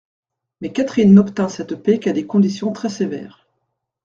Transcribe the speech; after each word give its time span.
Mais 0.61 0.73
Catherine 0.73 1.13
n'obtint 1.13 1.47
cette 1.47 1.75
paix 1.75 1.99
qu'à 1.99 2.11
des 2.11 2.25
conditions 2.25 2.71
très-sévères. 2.73 3.45